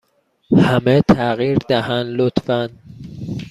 همه 0.57 1.01
تغییر 1.07 1.57
دهند، 1.57 2.07
لطفا. 2.21 2.69